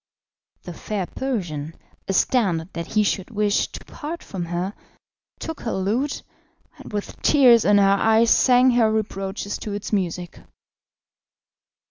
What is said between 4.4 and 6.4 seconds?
her, took her lute,